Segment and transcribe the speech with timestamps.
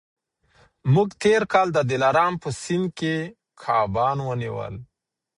[0.93, 3.15] موږ تېر کال د دلارام په سیند کي
[3.61, 4.75] کبان ونیول.